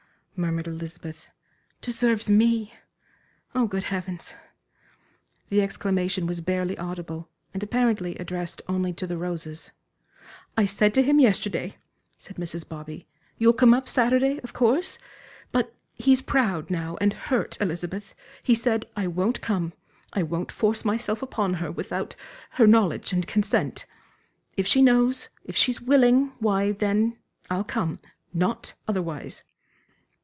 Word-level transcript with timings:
murmured 0.37 0.65
Elizabeth, 0.65 1.29
"deserves 1.81 2.27
me! 2.27 2.73
Oh, 3.53 3.67
good 3.67 3.83
Heavens!" 3.83 4.33
The 5.49 5.61
exclamation 5.61 6.25
was 6.25 6.41
barely 6.41 6.75
audible, 6.79 7.29
and 7.53 7.61
apparently 7.61 8.15
addressed 8.15 8.59
only 8.67 8.91
to 8.93 9.05
the 9.05 9.19
roses. 9.19 9.71
"I 10.57 10.65
said 10.65 10.95
to 10.95 11.03
him 11.03 11.19
yesterday," 11.19 11.77
said 12.17 12.37
Mrs. 12.37 12.67
Bobby, 12.67 13.05
"'You'll 13.37 13.53
come 13.53 13.71
up 13.71 13.87
Saturday, 13.87 14.39
of 14.39 14.51
course?' 14.51 14.97
But 15.51 15.75
he's 15.93 16.21
proud 16.21 16.71
now 16.71 16.97
and 16.99 17.13
hurt, 17.13 17.55
Elizabeth 17.61 18.15
he 18.41 18.55
said: 18.55 18.87
'I 18.95 19.07
won't 19.09 19.41
come, 19.41 19.73
I 20.11 20.23
won't 20.23 20.51
force 20.51 20.83
myself 20.83 21.21
upon 21.21 21.55
her 21.55 21.71
without 21.71 22.15
her 22.53 22.65
knowledge 22.65 23.13
and 23.13 23.27
consent. 23.27 23.85
If 24.57 24.65
she 24.65 24.81
knows, 24.81 25.29
if 25.45 25.55
she's 25.55 25.79
willing, 25.81 26.31
why, 26.39 26.71
then, 26.71 27.19
I'll 27.51 27.63
come 27.63 27.99
not 28.33 28.73
otherwise.'" 28.87 29.43